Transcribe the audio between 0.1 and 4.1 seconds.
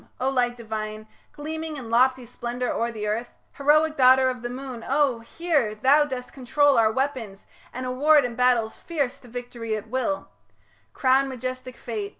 O light divine, Gleaming in lofty splendour o'er the earth Heroic